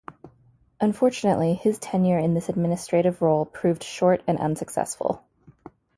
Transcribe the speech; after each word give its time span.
Unfortunately, 0.79 1.53
his 1.53 1.77
tenure 1.77 2.17
in 2.17 2.33
this 2.33 2.49
administrative 2.49 3.21
role 3.21 3.45
proved 3.45 3.83
short 3.83 4.23
and 4.25 4.39
unsuccessful. 4.39 5.23